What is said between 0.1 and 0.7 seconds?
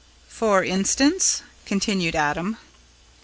"For